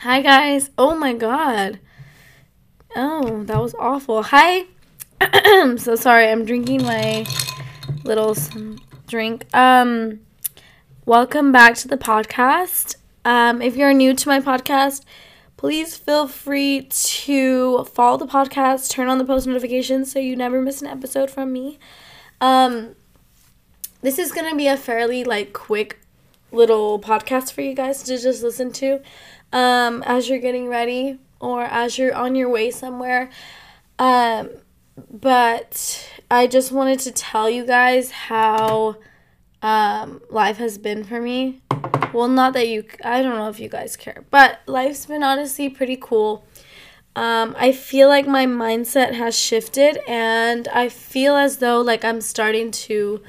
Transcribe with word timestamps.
Hi, 0.00 0.22
guys. 0.22 0.70
Oh 0.78 0.94
my 0.96 1.12
god. 1.12 1.78
Oh, 2.96 3.44
that 3.44 3.60
was 3.60 3.74
awful. 3.78 4.22
Hi. 4.22 4.64
so 5.76 5.94
sorry. 5.94 6.30
I'm 6.30 6.46
drinking 6.46 6.84
my 6.84 7.26
little 8.02 8.34
drink. 9.08 9.44
Um, 9.54 10.20
welcome 11.04 11.52
back 11.52 11.74
to 11.74 11.88
the 11.88 11.98
podcast. 11.98 12.96
Um, 13.26 13.60
if 13.60 13.76
you're 13.76 13.92
new 13.92 14.14
to 14.14 14.26
my 14.26 14.40
podcast, 14.40 15.04
please 15.58 15.98
feel 15.98 16.26
free 16.26 16.88
to 16.90 17.84
follow 17.84 18.16
the 18.16 18.26
podcast, 18.26 18.88
turn 18.88 19.08
on 19.08 19.18
the 19.18 19.26
post 19.26 19.46
notifications 19.46 20.10
so 20.10 20.18
you 20.18 20.34
never 20.34 20.62
miss 20.62 20.80
an 20.80 20.88
episode 20.88 21.30
from 21.30 21.52
me. 21.52 21.78
Um, 22.40 22.96
this 24.00 24.18
is 24.18 24.32
gonna 24.32 24.56
be 24.56 24.66
a 24.66 24.78
fairly 24.78 25.24
like 25.24 25.52
quick 25.52 26.00
little 26.52 26.98
podcast 26.98 27.52
for 27.52 27.60
you 27.60 27.74
guys 27.74 28.02
to 28.04 28.18
just 28.18 28.42
listen 28.42 28.72
to 28.72 29.00
um, 29.52 30.02
as 30.04 30.28
you're 30.28 30.38
getting 30.38 30.68
ready 30.68 31.18
or 31.40 31.62
as 31.62 31.98
you're 31.98 32.14
on 32.14 32.34
your 32.34 32.48
way 32.48 32.70
somewhere. 32.70 33.30
Um, 33.98 34.50
but 35.10 36.10
I 36.30 36.46
just 36.46 36.72
wanted 36.72 37.00
to 37.00 37.12
tell 37.12 37.48
you 37.48 37.66
guys 37.66 38.10
how 38.10 38.96
um, 39.62 40.22
life 40.30 40.58
has 40.58 40.78
been 40.78 41.04
for 41.04 41.20
me. 41.20 41.62
Well, 42.12 42.28
not 42.28 42.54
that 42.54 42.68
you, 42.68 42.84
I 43.04 43.22
don't 43.22 43.36
know 43.36 43.48
if 43.48 43.60
you 43.60 43.68
guys 43.68 43.96
care, 43.96 44.24
but 44.30 44.60
life's 44.66 45.06
been 45.06 45.22
honestly 45.22 45.68
pretty 45.68 45.96
cool. 46.00 46.44
Um, 47.16 47.54
I 47.58 47.72
feel 47.72 48.08
like 48.08 48.26
my 48.26 48.46
mindset 48.46 49.14
has 49.14 49.36
shifted 49.36 49.98
and 50.08 50.68
I 50.68 50.88
feel 50.88 51.34
as 51.34 51.58
though 51.58 51.80
like 51.80 52.04
I'm 52.04 52.20
starting 52.20 52.70
to 52.70 53.22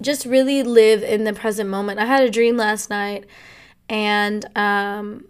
just 0.00 0.26
really 0.26 0.62
live 0.62 1.02
in 1.02 1.24
the 1.24 1.32
present 1.32 1.68
moment. 1.68 2.00
I 2.00 2.06
had 2.06 2.24
a 2.24 2.30
dream 2.30 2.56
last 2.56 2.90
night 2.90 3.24
and 3.92 4.46
um 4.56 5.26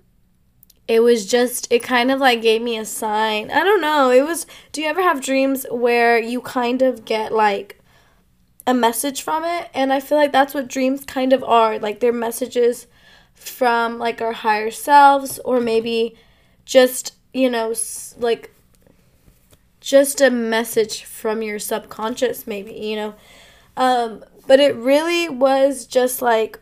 it 0.86 1.02
was 1.02 1.26
just 1.26 1.70
it 1.70 1.82
kind 1.82 2.10
of 2.10 2.20
like 2.20 2.40
gave 2.40 2.62
me 2.62 2.78
a 2.78 2.84
sign. 2.84 3.50
I 3.50 3.64
don't 3.64 3.80
know. 3.80 4.10
It 4.10 4.24
was 4.24 4.46
do 4.70 4.80
you 4.80 4.88
ever 4.88 5.02
have 5.02 5.20
dreams 5.20 5.66
where 5.70 6.18
you 6.18 6.40
kind 6.40 6.80
of 6.80 7.04
get 7.04 7.32
like 7.32 7.80
a 8.66 8.72
message 8.72 9.22
from 9.22 9.44
it? 9.44 9.68
And 9.74 9.92
I 9.92 10.00
feel 10.00 10.16
like 10.16 10.32
that's 10.32 10.54
what 10.54 10.68
dreams 10.68 11.04
kind 11.04 11.32
of 11.32 11.42
are. 11.44 11.78
Like 11.78 12.00
they're 12.00 12.12
messages 12.12 12.86
from 13.34 13.98
like 13.98 14.20
our 14.20 14.32
higher 14.32 14.70
selves 14.70 15.38
or 15.44 15.60
maybe 15.60 16.14
just, 16.64 17.14
you 17.34 17.50
know, 17.50 17.74
like 18.18 18.54
just 19.80 20.20
a 20.20 20.30
message 20.30 21.04
from 21.04 21.42
your 21.42 21.58
subconscious 21.58 22.46
maybe, 22.46 22.72
you 22.72 22.96
know. 22.96 23.14
Um 23.76 24.24
but 24.46 24.60
it 24.60 24.74
really 24.76 25.28
was 25.28 25.86
just 25.86 26.20
like 26.20 26.60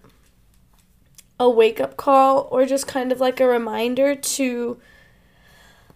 a 1.40 1.48
wake 1.48 1.80
up 1.80 1.96
call 1.96 2.46
or 2.52 2.66
just 2.66 2.86
kind 2.86 3.10
of 3.10 3.18
like 3.18 3.40
a 3.40 3.46
reminder 3.46 4.14
to 4.14 4.78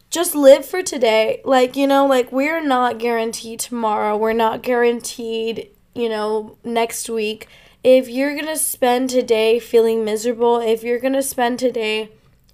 just 0.08 0.34
live 0.34 0.64
for 0.64 0.82
today. 0.82 1.42
Like, 1.44 1.76
you 1.76 1.86
know, 1.86 2.06
like 2.06 2.32
we're 2.32 2.64
not 2.64 2.98
guaranteed 2.98 3.60
tomorrow. 3.60 4.16
We're 4.16 4.32
not 4.32 4.62
guaranteed, 4.62 5.68
you 5.94 6.08
know, 6.08 6.56
next 6.64 7.10
week. 7.10 7.46
If 7.84 8.08
you're 8.08 8.32
going 8.32 8.46
to 8.46 8.56
spend 8.56 9.10
today 9.10 9.58
feeling 9.58 10.02
miserable, 10.02 10.60
if 10.60 10.82
you're 10.82 10.98
going 10.98 11.12
to 11.12 11.22
spend 11.22 11.58
today 11.58 12.08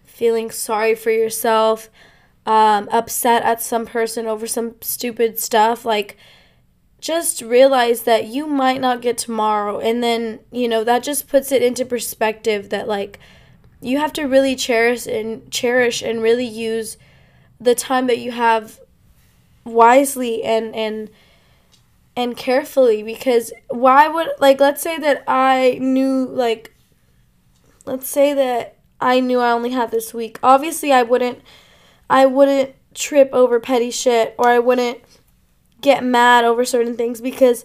feeling 0.04 0.50
sorry 0.50 0.96
for 0.96 1.12
yourself, 1.12 1.88
um, 2.44 2.88
upset 2.90 3.44
at 3.44 3.62
some 3.62 3.86
person 3.86 4.26
over 4.26 4.48
some 4.48 4.74
stupid 4.80 5.38
stuff, 5.38 5.84
like, 5.84 6.16
just 7.00 7.40
realize 7.40 8.02
that 8.02 8.26
you 8.26 8.46
might 8.46 8.80
not 8.80 9.00
get 9.00 9.18
tomorrow. 9.18 9.78
And 9.78 10.02
then 10.02 10.40
you 10.50 10.68
know 10.68 10.84
that 10.84 11.02
just 11.02 11.28
puts 11.28 11.50
it 11.52 11.62
into 11.62 11.84
perspective 11.84 12.70
that 12.70 12.86
like 12.86 13.18
you 13.80 13.98
have 13.98 14.12
to 14.14 14.24
really 14.24 14.54
cherish 14.54 15.06
and 15.06 15.50
cherish 15.50 16.02
and 16.02 16.22
really 16.22 16.46
use 16.46 16.98
the 17.58 17.74
time 17.74 18.06
that 18.06 18.18
you 18.18 18.32
have 18.32 18.80
wisely 19.64 20.42
and 20.42 20.74
and 20.74 21.10
and 22.16 22.36
carefully. 22.36 23.02
Because 23.02 23.52
why 23.68 24.08
would 24.08 24.28
like 24.38 24.60
let's 24.60 24.82
say 24.82 24.98
that 24.98 25.24
I 25.26 25.78
knew 25.80 26.26
like 26.26 26.74
let's 27.86 28.08
say 28.08 28.34
that 28.34 28.76
I 29.00 29.20
knew 29.20 29.40
I 29.40 29.52
only 29.52 29.70
had 29.70 29.90
this 29.90 30.12
week. 30.12 30.38
Obviously 30.42 30.92
I 30.92 31.02
wouldn't 31.02 31.40
I 32.10 32.26
wouldn't 32.26 32.74
trip 32.92 33.30
over 33.32 33.60
petty 33.60 33.90
shit 33.90 34.34
or 34.36 34.48
I 34.48 34.58
wouldn't 34.58 35.00
get 35.80 36.04
mad 36.04 36.44
over 36.44 36.64
certain 36.64 36.96
things 36.96 37.20
because 37.20 37.64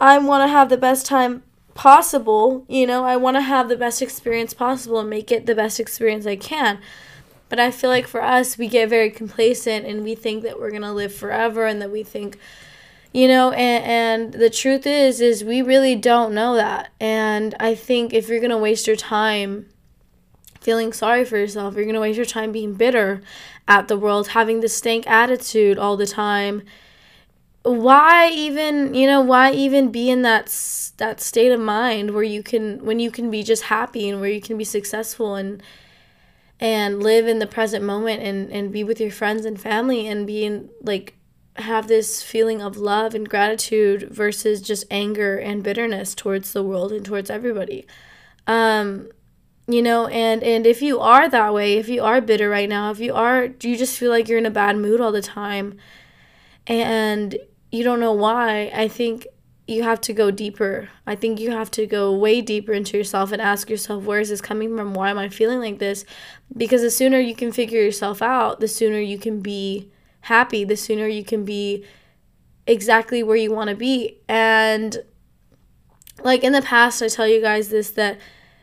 I 0.00 0.18
want 0.18 0.46
to 0.46 0.52
have 0.52 0.68
the 0.68 0.76
best 0.76 1.06
time 1.06 1.42
possible. 1.74 2.64
You 2.68 2.86
know, 2.86 3.04
I 3.04 3.16
want 3.16 3.36
to 3.36 3.42
have 3.42 3.68
the 3.68 3.76
best 3.76 4.02
experience 4.02 4.54
possible 4.54 5.00
and 5.00 5.10
make 5.10 5.30
it 5.30 5.46
the 5.46 5.54
best 5.54 5.80
experience 5.80 6.26
I 6.26 6.36
can. 6.36 6.78
But 7.48 7.60
I 7.60 7.70
feel 7.70 7.90
like 7.90 8.06
for 8.06 8.22
us, 8.22 8.56
we 8.56 8.66
get 8.66 8.88
very 8.88 9.10
complacent 9.10 9.86
and 9.86 10.02
we 10.02 10.14
think 10.14 10.42
that 10.42 10.58
we're 10.58 10.70
going 10.70 10.82
to 10.82 10.92
live 10.92 11.14
forever 11.14 11.66
and 11.66 11.82
that 11.82 11.90
we 11.90 12.02
think, 12.02 12.38
you 13.12 13.28
know, 13.28 13.50
and, 13.52 13.84
and 13.84 14.32
the 14.32 14.48
truth 14.48 14.86
is, 14.86 15.20
is 15.20 15.44
we 15.44 15.60
really 15.60 15.94
don't 15.94 16.32
know 16.32 16.54
that. 16.54 16.92
And 16.98 17.54
I 17.60 17.74
think 17.74 18.14
if 18.14 18.28
you're 18.28 18.40
going 18.40 18.50
to 18.50 18.56
waste 18.56 18.86
your 18.86 18.96
time 18.96 19.66
feeling 20.62 20.92
sorry 20.92 21.24
for 21.24 21.36
yourself, 21.36 21.74
you're 21.74 21.84
going 21.84 21.94
to 21.94 22.00
waste 22.00 22.16
your 22.16 22.24
time 22.24 22.52
being 22.52 22.72
bitter 22.74 23.20
at 23.68 23.88
the 23.88 23.98
world, 23.98 24.28
having 24.28 24.60
this 24.60 24.76
stank 24.76 25.06
attitude 25.06 25.76
all 25.76 25.96
the 25.96 26.06
time, 26.06 26.62
why 27.62 28.28
even 28.28 28.92
you 28.92 29.06
know 29.06 29.20
why 29.20 29.52
even 29.52 29.92
be 29.92 30.10
in 30.10 30.22
that 30.22 30.46
that 30.96 31.20
state 31.20 31.52
of 31.52 31.60
mind 31.60 32.10
where 32.12 32.24
you 32.24 32.42
can 32.42 32.84
when 32.84 32.98
you 32.98 33.10
can 33.10 33.30
be 33.30 33.42
just 33.42 33.64
happy 33.64 34.08
and 34.08 34.20
where 34.20 34.30
you 34.30 34.40
can 34.40 34.58
be 34.58 34.64
successful 34.64 35.36
and 35.36 35.62
and 36.58 37.02
live 37.02 37.26
in 37.26 37.38
the 37.38 37.46
present 37.46 37.84
moment 37.84 38.20
and 38.22 38.50
and 38.50 38.72
be 38.72 38.82
with 38.82 39.00
your 39.00 39.12
friends 39.12 39.44
and 39.44 39.60
family 39.60 40.08
and 40.08 40.26
be 40.26 40.44
in 40.44 40.68
like 40.82 41.14
have 41.56 41.86
this 41.86 42.22
feeling 42.22 42.60
of 42.62 42.76
love 42.76 43.14
and 43.14 43.28
gratitude 43.28 44.08
versus 44.10 44.60
just 44.60 44.84
anger 44.90 45.36
and 45.36 45.62
bitterness 45.62 46.14
towards 46.14 46.52
the 46.52 46.62
world 46.62 46.92
and 46.92 47.04
towards 47.04 47.30
everybody. 47.30 47.86
Um 48.46 49.08
you 49.68 49.82
know 49.82 50.08
and 50.08 50.42
and 50.42 50.66
if 50.66 50.82
you 50.82 50.98
are 50.98 51.28
that 51.28 51.54
way 51.54 51.74
if 51.74 51.88
you 51.88 52.02
are 52.02 52.20
bitter 52.20 52.50
right 52.50 52.68
now 52.68 52.90
if 52.90 52.98
you 52.98 53.14
are 53.14 53.46
do 53.46 53.70
you 53.70 53.76
just 53.76 53.96
feel 53.96 54.10
like 54.10 54.28
you're 54.28 54.38
in 54.38 54.46
a 54.46 54.50
bad 54.50 54.76
mood 54.76 55.00
all 55.00 55.12
the 55.12 55.22
time. 55.22 55.78
And 56.66 57.36
you 57.72 57.82
don't 57.82 58.00
know 58.00 58.12
why, 58.12 58.70
I 58.74 58.86
think 58.86 59.26
you 59.66 59.82
have 59.82 60.00
to 60.02 60.12
go 60.12 60.30
deeper. 60.30 60.88
I 61.06 61.14
think 61.14 61.40
you 61.40 61.50
have 61.50 61.70
to 61.72 61.86
go 61.86 62.14
way 62.14 62.40
deeper 62.42 62.72
into 62.72 62.96
yourself 62.96 63.32
and 63.32 63.40
ask 63.40 63.70
yourself, 63.70 64.04
where 64.04 64.20
is 64.20 64.28
this 64.28 64.40
coming 64.40 64.76
from? 64.76 64.92
Why 64.92 65.10
am 65.10 65.18
I 65.18 65.28
feeling 65.28 65.60
like 65.60 65.78
this? 65.78 66.04
Because 66.54 66.82
the 66.82 66.90
sooner 66.90 67.18
you 67.18 67.34
can 67.34 67.50
figure 67.50 67.80
yourself 67.80 68.20
out, 68.20 68.60
the 68.60 68.68
sooner 68.68 68.98
you 68.98 69.18
can 69.18 69.40
be 69.40 69.90
happy, 70.22 70.64
the 70.64 70.76
sooner 70.76 71.06
you 71.06 71.24
can 71.24 71.44
be 71.44 71.84
exactly 72.66 73.22
where 73.22 73.36
you 73.36 73.52
want 73.52 73.70
to 73.70 73.76
be. 73.76 74.18
And 74.28 75.02
like 76.22 76.44
in 76.44 76.52
the 76.52 76.62
past, 76.62 77.02
I 77.02 77.08
tell 77.08 77.26
you 77.26 77.40
guys 77.40 77.70
this 77.70 77.90
that, 77.92 78.18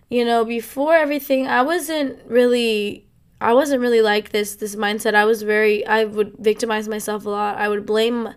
you 0.10 0.24
know, 0.24 0.46
before 0.46 0.96
everything, 0.96 1.48
I 1.48 1.64
wasn't 1.64 2.20
really. 2.28 3.06
I 3.42 3.54
wasn't 3.54 3.80
really 3.80 4.02
like 4.02 4.32
this 4.32 4.58
this 4.58 4.76
mindset. 4.76 5.16
I 5.16 5.24
was 5.24 5.44
very 5.44 5.88
I 5.88 6.04
would 6.04 6.36
victimize 6.40 6.90
myself 6.90 7.26
a 7.26 7.30
lot. 7.30 7.58
I 7.58 7.70
would 7.70 7.86
blame 7.86 8.36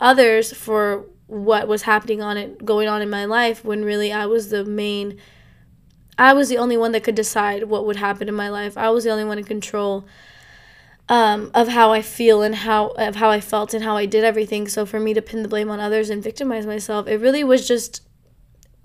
others 0.00 0.52
for 0.52 1.06
what 1.26 1.66
was 1.66 1.82
happening 1.82 2.22
on 2.22 2.36
it 2.36 2.64
going 2.64 2.88
on 2.88 3.02
in 3.02 3.10
my 3.10 3.24
life 3.24 3.64
when 3.64 3.84
really 3.84 4.12
I 4.12 4.26
was 4.26 4.50
the 4.50 4.64
main 4.64 5.18
I 6.18 6.32
was 6.32 6.48
the 6.48 6.58
only 6.58 6.76
one 6.76 6.92
that 6.92 7.04
could 7.04 7.14
decide 7.14 7.64
what 7.64 7.84
would 7.86 7.96
happen 7.96 8.28
in 8.28 8.34
my 8.34 8.48
life. 8.48 8.78
I 8.78 8.88
was 8.88 9.04
the 9.04 9.10
only 9.10 9.24
one 9.24 9.38
in 9.38 9.44
control 9.44 10.06
um, 11.08 11.50
of 11.54 11.68
how 11.68 11.92
I 11.92 12.00
feel 12.02 12.42
and 12.42 12.54
how 12.54 12.88
of 12.88 13.16
how 13.16 13.30
I 13.30 13.40
felt 13.40 13.74
and 13.74 13.84
how 13.84 13.96
I 13.96 14.06
did 14.06 14.24
everything. 14.24 14.66
So 14.66 14.86
for 14.86 14.98
me 14.98 15.14
to 15.14 15.22
pin 15.22 15.42
the 15.42 15.48
blame 15.48 15.70
on 15.70 15.78
others 15.78 16.10
and 16.10 16.22
victimize 16.22 16.66
myself, 16.66 17.06
it 17.06 17.20
really 17.20 17.44
was 17.44 17.68
just 17.68 18.02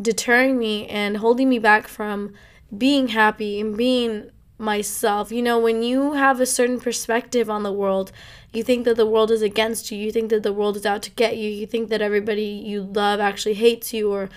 deterring 0.01 0.57
me 0.57 0.87
and 0.87 1.17
holding 1.17 1.47
me 1.49 1.59
back 1.59 1.87
from 1.87 2.33
being 2.77 3.09
happy 3.09 3.59
and 3.59 3.77
being 3.77 4.29
myself. 4.57 5.31
You 5.31 5.41
know, 5.41 5.59
when 5.59 5.83
you 5.83 6.13
have 6.13 6.39
a 6.39 6.45
certain 6.45 6.79
perspective 6.79 7.49
on 7.49 7.63
the 7.63 7.73
world, 7.73 8.11
you 8.53 8.63
think 8.63 8.85
that 8.85 8.97
the 8.97 9.05
world 9.05 9.31
is 9.31 9.41
against 9.41 9.91
you, 9.91 9.97
you 9.97 10.11
think 10.11 10.29
that 10.29 10.43
the 10.43 10.53
world 10.53 10.75
is 10.75 10.85
out 10.85 11.01
to 11.03 11.11
get 11.11 11.37
you, 11.37 11.49
you 11.49 11.65
think 11.65 11.89
that 11.89 12.01
everybody 12.01 12.43
you 12.43 12.83
love 12.83 13.19
actually 13.19 13.55
hates 13.55 13.93
you, 13.93 14.11
or 14.11 14.29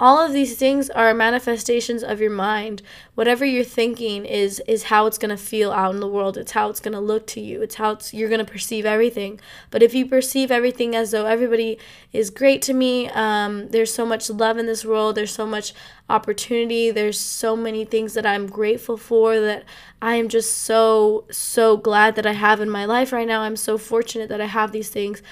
all 0.00 0.18
of 0.18 0.32
these 0.32 0.56
things 0.56 0.90
are 0.90 1.14
manifestations 1.14 2.02
of 2.02 2.20
your 2.20 2.30
mind. 2.30 2.82
Whatever 3.14 3.44
you're 3.44 3.62
thinking 3.62 4.24
is 4.24 4.60
is 4.66 4.84
how 4.84 5.06
it's 5.06 5.18
going 5.18 5.30
to 5.30 5.36
feel 5.36 5.70
out 5.70 5.94
in 5.94 6.00
the 6.00 6.08
world. 6.08 6.36
It's 6.36 6.52
how 6.52 6.70
it's 6.70 6.80
going 6.80 6.94
to 6.94 7.00
look 7.00 7.26
to 7.28 7.40
you. 7.40 7.62
It's 7.62 7.76
how 7.76 7.92
it's, 7.92 8.12
you're 8.12 8.28
going 8.28 8.44
to 8.44 8.50
perceive 8.50 8.84
everything. 8.84 9.38
But 9.70 9.82
if 9.82 9.94
you 9.94 10.06
perceive 10.06 10.50
everything 10.50 10.96
as 10.96 11.12
though 11.12 11.26
everybody 11.26 11.78
is 12.12 12.30
great 12.30 12.62
to 12.62 12.72
me 12.74 13.08
um, 13.10 13.68
there's 13.68 13.92
so 13.94 14.04
much 14.04 14.28
love 14.28 14.58
in 14.58 14.66
this 14.66 14.84
world. 14.84 15.14
There's 15.14 15.32
so 15.32 15.46
much 15.46 15.72
opportunity. 16.08 16.90
There's 16.90 17.18
so 17.18 17.56
many 17.56 17.84
things 17.84 18.14
that 18.14 18.26
i'm 18.26 18.46
grateful 18.46 18.96
for 18.96 19.40
that 19.40 19.64
i 20.02 20.16
am 20.16 20.28
just 20.28 20.58
so 20.58 21.24
so 21.30 21.76
glad 21.76 22.16
that 22.16 22.26
i 22.26 22.32
have 22.32 22.60
in 22.60 22.68
my 22.68 22.84
life 22.84 23.12
right 23.12 23.26
now. 23.26 23.42
I'm 23.42 23.56
so 23.56 23.78
fortunate 23.78 24.28
that 24.28 24.40
i 24.40 24.46
have 24.46 24.72
these 24.72 24.90
things 24.90 25.22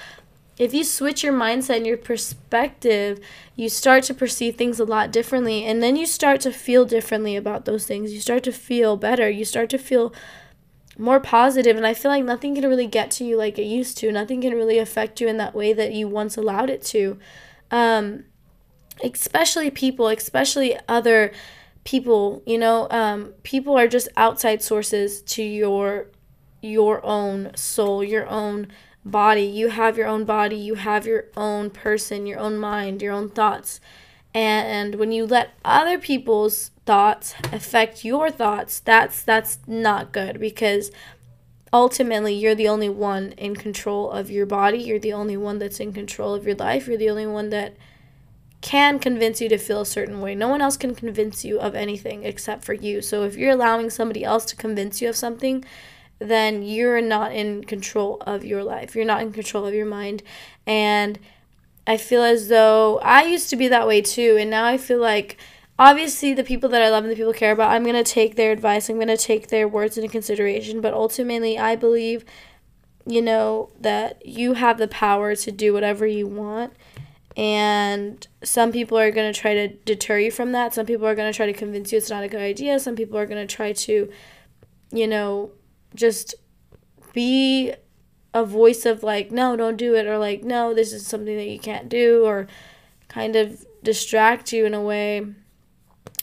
if 0.61 0.75
you 0.75 0.83
switch 0.83 1.23
your 1.23 1.33
mindset 1.33 1.77
and 1.77 1.87
your 1.87 1.97
perspective, 1.97 3.19
you 3.55 3.67
start 3.67 4.03
to 4.03 4.13
perceive 4.13 4.57
things 4.57 4.79
a 4.79 4.85
lot 4.85 5.11
differently. 5.11 5.65
And 5.65 5.81
then 5.81 5.95
you 5.95 6.05
start 6.05 6.39
to 6.41 6.51
feel 6.51 6.85
differently 6.85 7.35
about 7.35 7.65
those 7.65 7.87
things. 7.87 8.13
You 8.13 8.21
start 8.21 8.43
to 8.43 8.51
feel 8.51 8.95
better. 8.95 9.27
You 9.27 9.43
start 9.43 9.71
to 9.71 9.79
feel 9.79 10.13
more 10.97 11.21
positive 11.21 11.77
and 11.77 11.87
i 11.87 11.93
feel 11.93 12.11
like 12.11 12.23
nothing 12.23 12.53
can 12.53 12.67
really 12.67 12.85
get 12.85 13.09
to 13.09 13.23
you 13.23 13.37
like 13.37 13.57
it 13.57 13.63
used 13.63 13.97
to 13.97 14.11
nothing 14.11 14.41
can 14.41 14.53
really 14.53 14.77
affect 14.77 15.21
you 15.21 15.27
in 15.27 15.37
that 15.37 15.55
way 15.55 15.71
that 15.71 15.93
you 15.93 16.05
once 16.05 16.35
allowed 16.35 16.69
it 16.69 16.83
to 16.83 17.17
um, 17.71 18.25
especially 19.01 19.71
people 19.71 20.09
especially 20.09 20.77
other 20.89 21.31
people 21.85 22.43
you 22.45 22.57
know 22.57 22.87
um, 22.91 23.33
people 23.41 23.75
are 23.75 23.87
just 23.87 24.09
outside 24.17 24.61
sources 24.61 25.21
to 25.21 25.41
your 25.41 26.07
your 26.61 27.03
own 27.05 27.49
soul 27.55 28.03
your 28.03 28.27
own 28.27 28.67
body. 29.05 29.43
You 29.43 29.69
have 29.69 29.97
your 29.97 30.07
own 30.07 30.25
body. 30.25 30.55
You 30.55 30.75
have 30.75 31.05
your 31.05 31.25
own 31.35 31.69
person 31.69 32.25
your 32.25 32.39
own 32.39 32.57
mind 32.57 33.01
your 33.01 33.13
own 33.13 33.29
thoughts. 33.29 33.79
And 34.33 34.95
when 34.95 35.11
you 35.11 35.25
let 35.25 35.53
other 35.65 35.97
people's 35.97 36.71
thoughts 36.85 37.33
affect 37.51 38.05
your 38.05 38.29
thoughts 38.29 38.79
that's 38.79 39.21
that's 39.23 39.59
not 39.67 40.11
good 40.11 40.39
because 40.39 40.91
ultimately 41.73 42.33
you're 42.33 42.55
the 42.55 42.67
only 42.67 42.89
one 42.89 43.33
in 43.33 43.55
control 43.55 44.11
of 44.11 44.29
your 44.29 44.45
body. 44.45 44.77
You're 44.77 44.99
the 44.99 45.13
only 45.13 45.37
one 45.37 45.59
that's 45.59 45.79
in 45.79 45.93
control 45.93 46.33
of 46.33 46.45
your 46.45 46.55
life. 46.55 46.87
You're 46.87 46.97
the 46.97 47.09
only 47.09 47.27
one 47.27 47.49
that 47.49 47.75
can 48.61 48.99
convince 48.99 49.41
you 49.41 49.49
to 49.49 49.57
feel 49.57 49.81
a 49.81 49.85
certain 49.85 50.21
way. 50.21 50.35
No 50.35 50.47
one 50.47 50.61
else 50.61 50.77
can 50.77 50.93
convince 50.93 51.43
you 51.43 51.59
of 51.59 51.73
anything 51.73 52.23
except 52.23 52.63
for 52.63 52.73
you. 52.73 53.01
So 53.01 53.23
if 53.23 53.35
you're 53.35 53.51
allowing 53.51 53.89
somebody 53.89 54.23
else 54.23 54.45
to 54.45 54.55
convince 54.55 55.01
you 55.01 55.09
of 55.09 55.15
something, 55.15 55.65
then 56.21 56.61
you're 56.61 57.01
not 57.01 57.33
in 57.33 57.63
control 57.63 58.17
of 58.21 58.45
your 58.45 58.63
life. 58.63 58.95
You're 58.95 59.05
not 59.05 59.21
in 59.21 59.31
control 59.31 59.65
of 59.65 59.73
your 59.73 59.85
mind. 59.85 60.21
And 60.67 61.19
I 61.87 61.97
feel 61.97 62.23
as 62.23 62.47
though 62.47 62.99
I 62.99 63.23
used 63.23 63.49
to 63.49 63.55
be 63.55 63.67
that 63.69 63.87
way 63.87 64.01
too. 64.01 64.37
And 64.39 64.49
now 64.49 64.65
I 64.65 64.77
feel 64.77 64.99
like 64.99 65.37
obviously 65.79 66.33
the 66.33 66.43
people 66.43 66.69
that 66.69 66.81
I 66.81 66.89
love 66.89 67.03
and 67.03 67.11
the 67.11 67.15
people 67.15 67.33
I 67.33 67.37
care 67.37 67.51
about, 67.51 67.71
I'm 67.71 67.83
going 67.83 67.95
to 67.95 68.03
take 68.03 68.35
their 68.35 68.51
advice, 68.51 68.89
I'm 68.89 68.97
going 68.97 69.07
to 69.07 69.17
take 69.17 69.47
their 69.47 69.67
words 69.67 69.97
into 69.97 70.09
consideration. 70.09 70.79
But 70.79 70.93
ultimately, 70.93 71.57
I 71.57 71.75
believe, 71.75 72.23
you 73.05 73.21
know, 73.21 73.71
that 73.79 74.25
you 74.25 74.53
have 74.53 74.77
the 74.77 74.87
power 74.87 75.35
to 75.35 75.51
do 75.51 75.73
whatever 75.73 76.05
you 76.05 76.27
want 76.27 76.73
and 77.37 78.27
some 78.43 78.71
people 78.71 78.97
are 78.97 79.11
going 79.11 79.31
to 79.31 79.39
try 79.39 79.53
to 79.53 79.69
deter 79.69 80.19
you 80.19 80.31
from 80.31 80.51
that 80.51 80.73
some 80.73 80.85
people 80.85 81.07
are 81.07 81.15
going 81.15 81.31
to 81.31 81.35
try 81.35 81.45
to 81.45 81.53
convince 81.53 81.91
you 81.91 81.97
it's 81.97 82.09
not 82.09 82.23
a 82.23 82.27
good 82.27 82.41
idea 82.41 82.77
some 82.79 82.95
people 82.95 83.17
are 83.17 83.25
going 83.25 83.45
to 83.45 83.55
try 83.55 83.71
to 83.71 84.11
you 84.91 85.07
know 85.07 85.51
just 85.95 86.35
be 87.13 87.73
a 88.33 88.45
voice 88.45 88.85
of 88.85 89.03
like 89.03 89.31
no 89.31 89.55
don't 89.55 89.75
do 89.75 89.93
it 89.93 90.07
or 90.07 90.17
like 90.17 90.43
no 90.43 90.73
this 90.73 90.93
is 90.93 91.05
something 91.05 91.35
that 91.35 91.47
you 91.47 91.59
can't 91.59 91.89
do 91.89 92.23
or 92.23 92.47
kind 93.09 93.35
of 93.35 93.65
distract 93.83 94.53
you 94.53 94.65
in 94.65 94.73
a 94.73 94.81
way. 94.81 95.25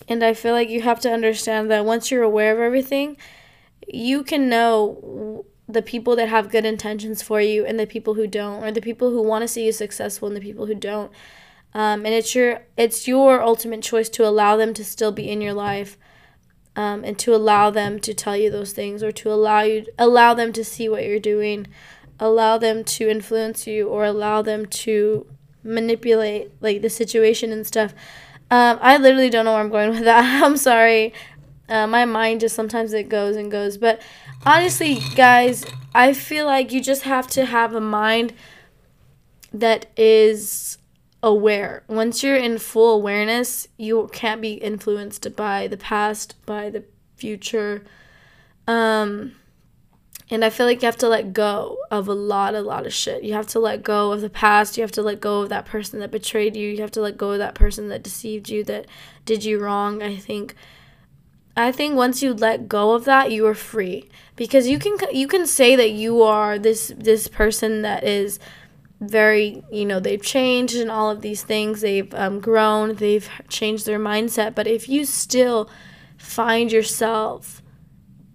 And 0.06 0.24
i 0.24 0.32
feel 0.32 0.54
like 0.54 0.70
you 0.70 0.80
have 0.82 1.00
to 1.00 1.12
understand 1.12 1.70
that 1.70 1.84
once 1.84 2.10
you're 2.10 2.22
aware 2.22 2.54
of 2.54 2.60
everything 2.60 3.16
you 3.86 4.22
can 4.22 4.48
know 4.48 5.44
the 5.68 5.82
people 5.82 6.16
that 6.16 6.28
have 6.28 6.50
good 6.50 6.64
intentions 6.64 7.22
for 7.22 7.40
you 7.40 7.64
and 7.64 7.78
the 7.78 7.86
people 7.86 8.14
who 8.14 8.26
don't 8.26 8.64
or 8.64 8.72
the 8.72 8.80
people 8.80 9.10
who 9.10 9.22
want 9.22 9.42
to 9.42 9.48
see 9.48 9.66
you 9.66 9.72
successful 9.72 10.28
and 10.28 10.36
the 10.36 10.40
people 10.40 10.66
who 10.66 10.74
don't. 10.74 11.12
Um, 11.74 12.06
and 12.06 12.14
it's 12.14 12.34
your 12.34 12.62
it's 12.76 13.06
your 13.06 13.42
ultimate 13.42 13.82
choice 13.82 14.08
to 14.10 14.26
allow 14.26 14.56
them 14.56 14.72
to 14.74 14.84
still 14.84 15.12
be 15.12 15.28
in 15.28 15.42
your 15.42 15.52
life 15.52 15.98
um, 16.78 17.02
and 17.02 17.18
to 17.18 17.34
allow 17.34 17.70
them 17.70 17.98
to 17.98 18.14
tell 18.14 18.36
you 18.36 18.50
those 18.50 18.72
things 18.72 19.02
or 19.02 19.10
to 19.10 19.32
allow 19.32 19.62
you 19.62 19.84
allow 19.98 20.32
them 20.32 20.52
to 20.52 20.64
see 20.64 20.88
what 20.88 21.04
you're 21.04 21.18
doing 21.18 21.66
allow 22.20 22.56
them 22.56 22.84
to 22.84 23.08
influence 23.08 23.66
you 23.66 23.88
or 23.88 24.04
allow 24.04 24.42
them 24.42 24.64
to 24.66 25.26
manipulate 25.64 26.52
like 26.60 26.80
the 26.82 26.90
situation 26.90 27.52
and 27.52 27.66
stuff. 27.66 27.94
Um, 28.50 28.78
i 28.80 28.96
literally 28.96 29.28
don't 29.28 29.44
know 29.44 29.52
where 29.52 29.60
i'm 29.60 29.70
going 29.70 29.90
with 29.96 30.04
that. 30.04 30.42
I'm 30.44 30.56
sorry. 30.56 31.12
Uh, 31.68 31.86
my 31.86 32.04
mind 32.04 32.40
just 32.40 32.54
sometimes 32.54 32.92
it 32.92 33.08
goes 33.08 33.34
and 33.34 33.50
goes. 33.50 33.76
But 33.76 34.00
honestly, 34.46 35.00
guys, 35.16 35.64
I 35.94 36.12
feel 36.12 36.46
like 36.46 36.72
you 36.72 36.80
just 36.80 37.02
have 37.02 37.26
to 37.28 37.44
have 37.44 37.74
a 37.74 37.80
mind 37.80 38.32
that 39.52 39.86
is 39.96 40.78
aware. 41.22 41.82
Once 41.88 42.22
you're 42.22 42.36
in 42.36 42.58
full 42.58 42.94
awareness, 42.94 43.68
you 43.76 44.08
can't 44.12 44.40
be 44.40 44.54
influenced 44.54 45.34
by 45.36 45.66
the 45.66 45.76
past, 45.76 46.34
by 46.46 46.70
the 46.70 46.84
future. 47.16 47.84
Um 48.66 49.32
and 50.30 50.44
I 50.44 50.50
feel 50.50 50.66
like 50.66 50.82
you 50.82 50.86
have 50.86 50.98
to 50.98 51.08
let 51.08 51.32
go 51.32 51.78
of 51.90 52.06
a 52.06 52.12
lot, 52.12 52.54
a 52.54 52.60
lot 52.60 52.84
of 52.84 52.92
shit. 52.92 53.22
You 53.22 53.32
have 53.32 53.46
to 53.48 53.58
let 53.58 53.82
go 53.82 54.12
of 54.12 54.20
the 54.20 54.28
past. 54.28 54.76
You 54.76 54.82
have 54.82 54.92
to 54.92 55.02
let 55.02 55.20
go 55.20 55.40
of 55.40 55.48
that 55.48 55.64
person 55.64 56.00
that 56.00 56.10
betrayed 56.10 56.54
you. 56.54 56.68
You 56.68 56.82
have 56.82 56.90
to 56.92 57.00
let 57.00 57.16
go 57.16 57.32
of 57.32 57.38
that 57.38 57.54
person 57.54 57.88
that 57.88 58.02
deceived 58.02 58.50
you, 58.50 58.62
that 58.64 58.86
did 59.24 59.42
you 59.42 59.58
wrong. 59.58 60.02
I 60.02 60.16
think 60.16 60.54
I 61.56 61.72
think 61.72 61.96
once 61.96 62.22
you 62.22 62.34
let 62.34 62.68
go 62.68 62.92
of 62.92 63.04
that, 63.06 63.32
you 63.32 63.44
are 63.46 63.54
free 63.54 64.08
because 64.36 64.68
you 64.68 64.78
can 64.78 64.96
you 65.12 65.26
can 65.26 65.46
say 65.46 65.74
that 65.74 65.90
you 65.90 66.22
are 66.22 66.58
this 66.58 66.92
this 66.96 67.26
person 67.26 67.82
that 67.82 68.04
is 68.04 68.38
very 69.00 69.62
you 69.70 69.86
know 69.86 70.00
they've 70.00 70.22
changed 70.22 70.74
and 70.76 70.90
all 70.90 71.10
of 71.10 71.20
these 71.20 71.42
things. 71.42 71.80
They've 71.80 72.12
um, 72.14 72.40
grown. 72.40 72.94
They've 72.96 73.28
changed 73.48 73.86
their 73.86 73.98
mindset. 73.98 74.54
But 74.54 74.66
if 74.66 74.88
you 74.88 75.04
still 75.04 75.70
find 76.16 76.72
yourself 76.72 77.62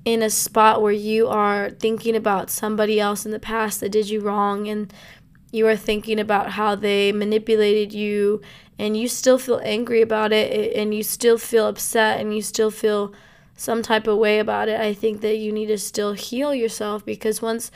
in 0.06 0.22
a 0.22 0.30
spot 0.30 0.82
where 0.82 0.92
you 0.92 1.28
are 1.28 1.70
thinking 1.70 2.16
about 2.16 2.50
somebody 2.50 3.00
else 3.00 3.26
in 3.26 3.32
the 3.32 3.40
past 3.40 3.80
that 3.80 3.90
did 3.90 4.10
you 4.10 4.20
wrong 4.20 4.68
and 4.68 4.94
you 5.52 5.68
are 5.68 5.78
thinking 5.78 6.20
about 6.20 6.52
how 6.52 6.76
they 6.76 7.12
manipulated 7.12 7.94
you 7.94 8.42
and 8.78 8.98
you 8.98 9.08
still 9.08 9.38
feel 9.38 9.62
angry 9.64 10.02
about 10.02 10.34
it 10.34 10.76
and 10.76 10.94
you 10.94 11.04
still 11.04 11.38
feel 11.38 11.68
upset 11.68 12.20
and 12.20 12.36
you 12.36 12.42
still 12.42 12.72
feel 12.72 13.14
some 13.56 13.82
type 13.82 14.08
of 14.08 14.18
way 14.18 14.40
about 14.40 14.68
it, 14.68 14.80
I 14.80 14.94
think 14.94 15.22
that 15.22 15.38
you 15.38 15.52
need 15.52 15.68
to 15.68 15.78
still 15.78 16.14
heal 16.14 16.54
yourself 16.54 17.06
because 17.06 17.42
once 17.42 17.72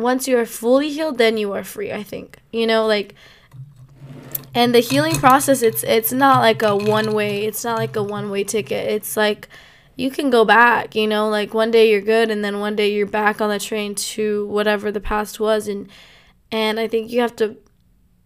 once 0.00 0.26
you 0.26 0.38
are 0.38 0.46
fully 0.46 0.90
healed, 0.90 1.18
then 1.18 1.36
you 1.36 1.52
are 1.52 1.64
free, 1.64 1.92
I 1.92 2.02
think. 2.02 2.38
You 2.52 2.66
know, 2.66 2.86
like 2.86 3.14
and 4.54 4.74
the 4.74 4.80
healing 4.80 5.14
process 5.14 5.62
it's 5.62 5.84
it's 5.84 6.10
not 6.10 6.40
like 6.40 6.60
a 6.60 6.74
one 6.74 7.12
way 7.12 7.44
it's 7.44 7.62
not 7.62 7.78
like 7.78 7.94
a 7.94 8.02
one 8.02 8.30
way 8.30 8.42
ticket 8.42 8.90
it's 8.90 9.16
like 9.16 9.48
you 9.94 10.10
can 10.10 10.28
go 10.28 10.44
back 10.44 10.96
you 10.96 11.06
know 11.06 11.28
like 11.28 11.54
one 11.54 11.70
day 11.70 11.88
you're 11.88 12.00
good 12.00 12.32
and 12.32 12.44
then 12.44 12.58
one 12.58 12.74
day 12.74 12.92
you're 12.92 13.06
back 13.06 13.40
on 13.40 13.48
the 13.48 13.60
train 13.60 13.94
to 13.94 14.48
whatever 14.48 14.90
the 14.90 14.98
past 14.98 15.38
was 15.38 15.68
and 15.68 15.88
and 16.50 16.80
i 16.80 16.88
think 16.88 17.12
you 17.12 17.20
have 17.20 17.36
to 17.36 17.56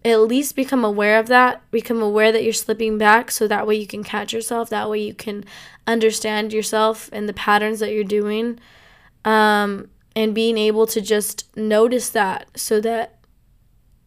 at 0.05 0.20
least 0.20 0.55
become 0.55 0.85
aware 0.85 1.19
of 1.19 1.29
that, 1.29 1.62
become 1.70 2.03
aware 2.03 2.31
that 2.31 2.44
you're 2.44 2.53
slipping 2.53 2.99
back 2.99 3.31
so 3.31 3.49
that 3.49 3.67
way 3.67 3.75
you 3.75 3.87
can 3.87 4.05
catch 4.05 4.32
yourself, 4.32 4.69
that 4.69 4.91
way 4.91 5.00
you 5.00 5.15
can 5.15 5.44
understand 5.87 6.53
yourself 6.53 7.08
and 7.13 7.29
the 7.29 7.32
patterns 7.32 7.81
that 7.81 7.93
you're 7.93 8.05
doing. 8.05 8.58
Um, 9.25 9.89
and 10.17 10.35
being 10.35 10.56
able 10.56 10.87
to 10.87 11.01
just 11.01 11.55
notice 11.56 12.11
that 12.11 12.49
so 12.59 12.81
that 12.81 13.19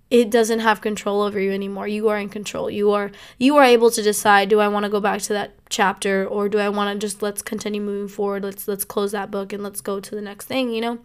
it 0.10 0.30
doesn't 0.30 0.60
have 0.60 0.80
control 0.80 1.22
over 1.22 1.40
you 1.40 1.52
anymore. 1.52 1.88
You 1.88 2.08
are 2.08 2.18
in 2.18 2.30
control. 2.30 2.70
You 2.70 2.92
are 2.92 3.12
you 3.38 3.58
are 3.58 3.64
able 3.64 3.92
to 3.92 4.02
decide 4.02 4.50
do 4.50 4.60
I 4.60 4.70
want 4.70 4.84
to 4.84 4.90
go 4.90 5.02
back 5.02 5.22
to 5.24 5.34
that 5.34 5.56
chapter 5.70 6.26
or 6.26 6.48
do 6.48 6.60
I 6.60 6.70
want 6.70 6.94
to 6.94 7.06
just 7.06 7.22
let's 7.22 7.42
continue 7.42 7.82
moving 7.82 8.08
forward. 8.08 8.44
Let's 8.44 8.68
let's 8.68 8.86
close 8.86 9.12
that 9.12 9.32
book 9.32 9.52
and 9.52 9.64
let's 9.64 9.82
go 9.82 10.00
to 10.00 10.16
the 10.16 10.22
next 10.22 10.46
thing, 10.46 10.72
you 10.72 10.82
know? 10.82 11.00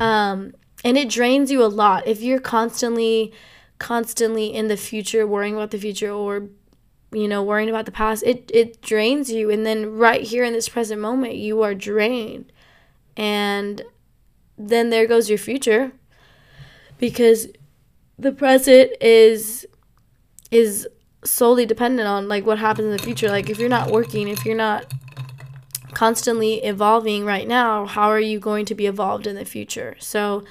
Um 0.00 0.54
and 0.84 0.98
it 0.98 1.08
drains 1.08 1.50
you 1.50 1.62
a 1.64 1.66
lot 1.66 2.06
if 2.06 2.20
you're 2.20 2.40
constantly 2.40 3.32
constantly 3.78 4.52
in 4.52 4.68
the 4.68 4.76
future 4.76 5.26
worrying 5.26 5.54
about 5.54 5.70
the 5.70 5.78
future 5.78 6.10
or 6.10 6.48
you 7.12 7.28
know 7.28 7.42
worrying 7.42 7.68
about 7.68 7.84
the 7.84 7.92
past 7.92 8.22
it 8.24 8.50
it 8.52 8.80
drains 8.82 9.30
you 9.30 9.50
and 9.50 9.64
then 9.64 9.96
right 9.96 10.22
here 10.22 10.44
in 10.44 10.52
this 10.52 10.68
present 10.68 11.00
moment 11.00 11.34
you 11.34 11.62
are 11.62 11.74
drained 11.74 12.50
and 13.16 13.82
then 14.58 14.90
there 14.90 15.06
goes 15.06 15.28
your 15.28 15.38
future 15.38 15.92
because 16.98 17.48
the 18.18 18.32
present 18.32 18.90
is 19.00 19.66
is 20.50 20.88
solely 21.24 21.66
dependent 21.66 22.08
on 22.08 22.28
like 22.28 22.46
what 22.46 22.58
happens 22.58 22.86
in 22.86 22.92
the 22.92 23.02
future 23.02 23.28
like 23.28 23.50
if 23.50 23.58
you're 23.58 23.68
not 23.68 23.90
working 23.90 24.28
if 24.28 24.44
you're 24.44 24.54
not 24.54 24.92
constantly 25.92 26.62
evolving 26.62 27.24
right 27.24 27.48
now 27.48 27.84
how 27.84 28.08
are 28.08 28.20
you 28.20 28.38
going 28.38 28.64
to 28.64 28.74
be 28.74 28.86
evolved 28.86 29.26
in 29.26 29.34
the 29.34 29.44
future 29.44 29.96
so 29.98 30.44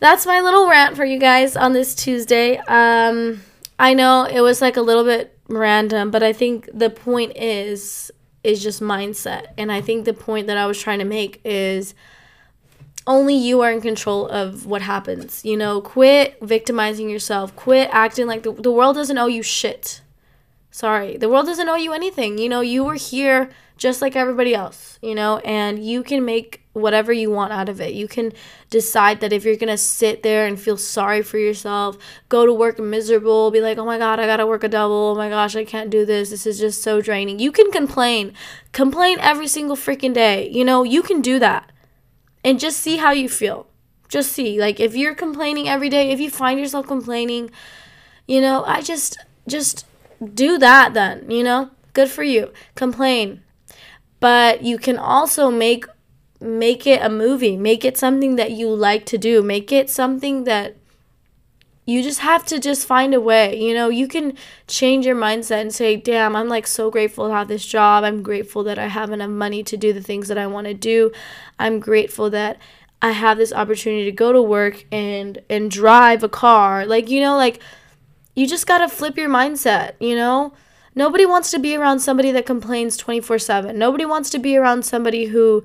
that's 0.00 0.26
my 0.26 0.40
little 0.40 0.68
rant 0.68 0.96
for 0.96 1.04
you 1.04 1.18
guys 1.18 1.56
on 1.56 1.72
this 1.72 1.94
Tuesday. 1.94 2.58
Um, 2.68 3.42
I 3.78 3.94
know 3.94 4.24
it 4.24 4.40
was 4.40 4.60
like 4.60 4.76
a 4.76 4.80
little 4.80 5.04
bit 5.04 5.36
random, 5.48 6.10
but 6.10 6.22
I 6.22 6.32
think 6.32 6.68
the 6.72 6.90
point 6.90 7.36
is 7.36 8.10
is 8.44 8.62
just 8.62 8.80
mindset. 8.80 9.46
And 9.58 9.72
I 9.72 9.80
think 9.80 10.04
the 10.04 10.14
point 10.14 10.46
that 10.46 10.56
I 10.56 10.66
was 10.66 10.80
trying 10.80 11.00
to 11.00 11.04
make 11.04 11.40
is 11.44 11.94
only 13.08 13.34
you 13.34 13.62
are 13.62 13.72
in 13.72 13.80
control 13.80 14.28
of 14.28 14.66
what 14.66 14.82
happens. 14.82 15.44
You 15.44 15.56
know, 15.56 15.80
quit 15.80 16.38
victimizing 16.42 17.08
yourself. 17.08 17.56
Quit 17.56 17.88
acting 17.90 18.26
like 18.26 18.42
the, 18.42 18.52
the 18.52 18.70
world 18.70 18.96
doesn't 18.96 19.16
owe 19.16 19.26
you 19.26 19.42
shit. 19.42 20.02
Sorry. 20.70 21.16
The 21.16 21.28
world 21.28 21.46
doesn't 21.46 21.68
owe 21.68 21.76
you 21.76 21.92
anything. 21.92 22.36
You 22.36 22.50
know, 22.50 22.60
you 22.60 22.84
were 22.84 22.94
here 22.94 23.48
just 23.78 24.02
like 24.02 24.14
everybody 24.14 24.54
else, 24.54 24.98
you 25.00 25.14
know, 25.14 25.38
and 25.38 25.82
you 25.82 26.02
can 26.02 26.24
make 26.24 26.62
whatever 26.72 27.12
you 27.12 27.30
want 27.30 27.52
out 27.52 27.68
of 27.68 27.80
it. 27.80 27.94
You 27.94 28.08
can 28.08 28.32
decide 28.70 29.20
that 29.20 29.32
if 29.32 29.44
you're 29.44 29.56
going 29.56 29.68
to 29.68 29.78
sit 29.78 30.22
there 30.22 30.46
and 30.46 30.60
feel 30.60 30.76
sorry 30.76 31.22
for 31.22 31.38
yourself, 31.38 31.96
go 32.28 32.44
to 32.44 32.52
work 32.52 32.78
miserable, 32.78 33.50
be 33.50 33.60
like, 33.60 33.78
oh 33.78 33.86
my 33.86 33.96
God, 33.96 34.20
I 34.20 34.26
got 34.26 34.36
to 34.36 34.46
work 34.46 34.64
a 34.64 34.68
double. 34.68 35.12
Oh 35.12 35.14
my 35.14 35.28
gosh, 35.28 35.56
I 35.56 35.64
can't 35.64 35.90
do 35.90 36.04
this. 36.04 36.30
This 36.30 36.46
is 36.46 36.58
just 36.58 36.82
so 36.82 37.00
draining. 37.00 37.38
You 37.38 37.52
can 37.52 37.70
complain. 37.70 38.34
Complain 38.72 39.18
every 39.20 39.48
single 39.48 39.76
freaking 39.76 40.12
day. 40.12 40.50
You 40.50 40.64
know, 40.64 40.82
you 40.82 41.02
can 41.02 41.22
do 41.22 41.38
that 41.38 41.72
and 42.44 42.60
just 42.60 42.78
see 42.78 42.96
how 42.98 43.12
you 43.12 43.28
feel. 43.28 43.66
Just 44.08 44.32
see. 44.32 44.58
Like, 44.60 44.80
if 44.80 44.96
you're 44.96 45.14
complaining 45.14 45.68
every 45.68 45.88
day, 45.88 46.10
if 46.10 46.20
you 46.20 46.30
find 46.30 46.58
yourself 46.58 46.86
complaining, 46.86 47.50
you 48.26 48.40
know, 48.40 48.64
I 48.64 48.80
just, 48.80 49.18
just 49.46 49.86
do 50.34 50.58
that 50.58 50.94
then, 50.94 51.30
you 51.30 51.42
know? 51.42 51.70
Good 51.92 52.10
for 52.10 52.22
you. 52.22 52.52
Complain 52.74 53.42
but 54.20 54.62
you 54.62 54.78
can 54.78 54.98
also 54.98 55.50
make 55.50 55.84
make 56.40 56.86
it 56.86 57.02
a 57.02 57.08
movie 57.08 57.56
make 57.56 57.84
it 57.84 57.96
something 57.98 58.36
that 58.36 58.52
you 58.52 58.68
like 58.68 59.04
to 59.04 59.18
do 59.18 59.42
make 59.42 59.72
it 59.72 59.90
something 59.90 60.44
that 60.44 60.76
you 61.88 62.02
just 62.02 62.20
have 62.20 62.44
to 62.44 62.58
just 62.58 62.86
find 62.86 63.14
a 63.14 63.20
way 63.20 63.58
you 63.58 63.72
know? 63.72 63.88
You 63.88 64.06
can 64.08 64.36
change 64.66 65.06
your 65.06 65.16
mindset 65.16 65.62
and 65.62 65.74
say 65.74 65.96
damn 65.96 66.36
i'm 66.36 66.48
like 66.48 66.66
so 66.66 66.90
grateful 66.90 67.28
to 67.28 67.34
have 67.34 67.48
this 67.48 67.64
job. 67.64 68.04
I'm 68.04 68.22
grateful 68.22 68.62
that 68.64 68.78
i 68.78 68.86
have 68.86 69.10
enough 69.10 69.30
money 69.30 69.62
to 69.64 69.76
do 69.76 69.92
the 69.92 70.02
things 70.02 70.28
that 70.28 70.38
i 70.38 70.46
want 70.46 70.66
to 70.66 70.74
do. 70.74 71.10
I'm 71.58 71.80
grateful 71.80 72.28
that 72.30 72.58
i 73.00 73.12
have 73.12 73.38
this 73.38 73.52
opportunity 73.52 74.04
to 74.04 74.12
go 74.12 74.32
to 74.32 74.42
work 74.42 74.84
and 74.92 75.38
and 75.48 75.70
drive 75.70 76.22
a 76.22 76.28
car. 76.28 76.84
Like 76.84 77.08
you 77.08 77.20
know 77.20 77.36
like 77.36 77.60
you 78.34 78.46
just 78.46 78.66
got 78.66 78.78
to 78.78 78.88
flip 78.88 79.16
your 79.16 79.30
mindset 79.30 79.94
you 79.98 80.14
know? 80.14 80.52
Nobody 80.94 81.24
wants 81.24 81.50
to 81.52 81.58
be 81.58 81.76
around 81.76 82.00
somebody 82.00 82.32
that 82.32 82.44
complains 82.44 82.98
24/7. 82.98 83.74
Nobody 83.76 84.04
wants 84.04 84.30
to 84.30 84.38
be 84.38 84.56
around 84.56 84.84
somebody 84.84 85.26
who 85.26 85.62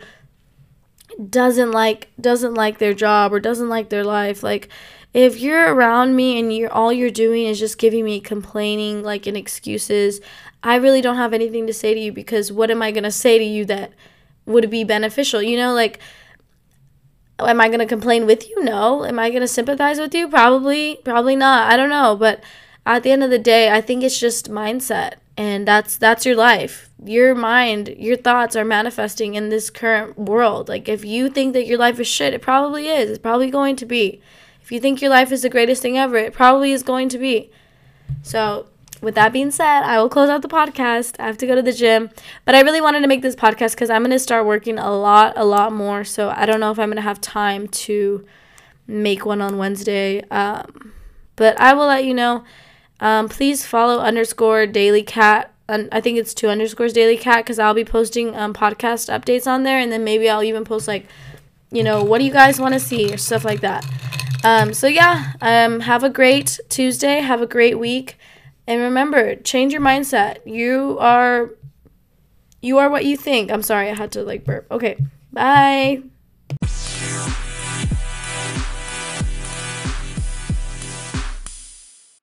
doesn't 1.29 1.71
like 1.71 2.09
doesn't 2.19 2.53
like 2.53 2.77
their 2.77 2.93
job 2.93 3.33
or 3.33 3.39
doesn't 3.39 3.69
like 3.69 3.89
their 3.89 4.03
life. 4.03 4.43
Like 4.43 4.69
if 5.13 5.39
you're 5.39 5.73
around 5.73 6.15
me 6.15 6.39
and 6.39 6.53
you're 6.53 6.71
all 6.71 6.91
you're 6.91 7.11
doing 7.11 7.45
is 7.45 7.59
just 7.59 7.77
giving 7.77 8.03
me 8.03 8.19
complaining 8.19 9.03
like 9.03 9.27
and 9.27 9.37
excuses, 9.37 10.21
I 10.63 10.75
really 10.75 11.01
don't 11.01 11.17
have 11.17 11.33
anything 11.33 11.67
to 11.67 11.73
say 11.73 11.93
to 11.93 11.99
you 11.99 12.11
because 12.11 12.51
what 12.51 12.71
am 12.71 12.81
I 12.81 12.91
going 12.91 13.03
to 13.03 13.11
say 13.11 13.37
to 13.37 13.43
you 13.43 13.65
that 13.65 13.93
would 14.45 14.69
be 14.69 14.83
beneficial? 14.83 15.41
You 15.41 15.57
know, 15.57 15.73
like 15.73 15.99
am 17.39 17.61
I 17.61 17.67
going 17.67 17.79
to 17.79 17.85
complain 17.85 18.25
with 18.25 18.49
you? 18.49 18.63
No. 18.63 19.05
Am 19.05 19.19
I 19.19 19.29
going 19.29 19.41
to 19.41 19.47
sympathize 19.47 19.99
with 19.99 20.15
you? 20.15 20.27
Probably 20.27 20.99
probably 21.03 21.35
not. 21.35 21.71
I 21.71 21.77
don't 21.77 21.89
know, 21.89 22.15
but 22.15 22.43
at 22.85 23.03
the 23.03 23.11
end 23.11 23.23
of 23.23 23.29
the 23.29 23.39
day, 23.39 23.71
I 23.71 23.81
think 23.81 24.03
it's 24.03 24.19
just 24.19 24.49
mindset 24.49 25.15
and 25.35 25.67
that's 25.67 25.97
that's 25.97 26.25
your 26.25 26.35
life 26.35 26.89
your 27.03 27.33
mind 27.33 27.89
your 27.97 28.15
thoughts 28.15 28.55
are 28.55 28.65
manifesting 28.65 29.33
in 29.33 29.49
this 29.49 29.69
current 29.69 30.17
world 30.17 30.69
like 30.69 30.87
if 30.87 31.03
you 31.03 31.29
think 31.29 31.53
that 31.53 31.65
your 31.65 31.77
life 31.77 31.99
is 31.99 32.07
shit 32.07 32.33
it 32.33 32.41
probably 32.41 32.87
is 32.87 33.09
it's 33.09 33.19
probably 33.19 33.49
going 33.49 33.75
to 33.75 33.85
be 33.85 34.21
if 34.63 34.71
you 34.71 34.79
think 34.79 35.01
your 35.01 35.11
life 35.11 35.31
is 35.31 35.41
the 35.41 35.49
greatest 35.49 35.81
thing 35.81 35.97
ever 35.97 36.17
it 36.17 36.33
probably 36.33 36.71
is 36.71 36.81
going 36.83 37.09
to 37.09 37.17
be. 37.17 37.51
So 38.21 38.67
with 39.01 39.15
that 39.15 39.33
being 39.33 39.51
said 39.51 39.81
i 39.81 39.99
will 39.99 40.09
close 40.09 40.29
out 40.29 40.41
the 40.41 40.47
podcast. 40.47 41.19
I 41.19 41.27
have 41.27 41.37
to 41.39 41.47
go 41.47 41.55
to 41.55 41.61
the 41.61 41.73
gym. 41.73 42.09
But 42.45 42.55
i 42.55 42.61
really 42.61 42.81
wanted 42.81 43.01
to 43.01 43.07
make 43.07 43.21
this 43.21 43.35
podcast 43.35 43.71
because 43.71 43.89
i'm 43.89 44.01
going 44.01 44.11
to 44.11 44.19
start 44.19 44.45
working 44.45 44.79
a 44.79 44.95
lot 44.95 45.33
a 45.35 45.45
lot 45.45 45.73
more. 45.73 46.03
So 46.03 46.29
i 46.29 46.45
don't 46.45 46.59
know 46.59 46.71
if 46.71 46.79
i'm 46.79 46.89
going 46.89 46.95
to 46.95 47.01
have 47.01 47.21
time 47.21 47.67
to 47.67 48.25
make 48.87 49.25
one 49.25 49.41
on 49.41 49.57
wednesday 49.57 50.21
um, 50.29 50.91
but 51.35 51.59
i 51.59 51.73
will 51.73 51.87
let 51.87 52.05
you 52.05 52.13
know. 52.13 52.43
Um, 52.99 53.27
please 53.27 53.65
follow 53.65 53.99
underscore 53.99 54.65
daily 54.65 55.03
cat. 55.03 55.51
I 55.67 56.01
think 56.01 56.17
it's 56.17 56.33
two 56.33 56.47
underscores 56.47 56.93
daily 56.93 57.17
cat 57.17 57.43
because 57.43 57.59
I'll 57.59 57.73
be 57.73 57.85
posting 57.85 58.35
um, 58.35 58.53
podcast 58.53 59.09
updates 59.11 59.45
on 59.45 59.63
there, 59.63 59.79
and 59.79 59.91
then 59.91 60.03
maybe 60.03 60.29
I'll 60.29 60.43
even 60.43 60.63
post 60.63 60.87
like, 60.87 61.07
you 61.71 61.83
know, 61.83 62.03
what 62.03 62.19
do 62.19 62.25
you 62.25 62.31
guys 62.31 62.59
want 62.59 62.75
to 62.75 62.79
see 62.79 63.13
or 63.13 63.17
stuff 63.17 63.43
like 63.43 63.61
that. 63.61 63.85
Um, 64.43 64.73
so 64.73 64.87
yeah, 64.87 65.33
um, 65.41 65.79
have 65.81 66.03
a 66.03 66.09
great 66.09 66.59
Tuesday. 66.69 67.19
Have 67.21 67.41
a 67.41 67.47
great 67.47 67.79
week, 67.79 68.17
and 68.67 68.81
remember, 68.81 69.35
change 69.35 69.73
your 69.73 69.81
mindset. 69.81 70.45
You 70.45 70.97
are, 70.99 71.51
you 72.61 72.77
are 72.77 72.89
what 72.89 73.05
you 73.05 73.17
think. 73.17 73.51
I'm 73.51 73.63
sorry, 73.63 73.89
I 73.89 73.93
had 73.93 74.11
to 74.13 74.23
like 74.23 74.43
burp. 74.43 74.67
Okay, 74.71 74.97
bye. 75.31 76.03